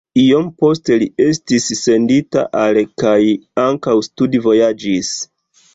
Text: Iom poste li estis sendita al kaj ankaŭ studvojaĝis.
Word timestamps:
Iom 0.19 0.45
poste 0.61 0.97
li 1.03 1.07
estis 1.25 1.67
sendita 1.81 2.47
al 2.63 2.81
kaj 3.05 3.15
ankaŭ 3.69 3.99
studvojaĝis. 4.11 5.17